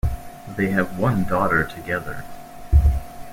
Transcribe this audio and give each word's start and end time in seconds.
They 0.55 0.71
have 0.71 0.97
one 0.97 1.25
daughter 1.25 1.63
together. 1.63 2.23